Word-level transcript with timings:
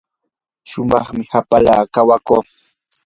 shumaqmi 0.69 1.23
hapala 1.33 1.73
kawakuu. 1.93 2.43